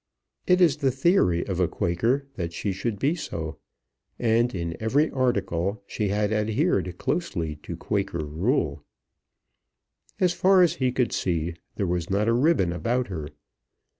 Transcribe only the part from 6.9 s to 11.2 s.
closely to Quaker rule. As far as he could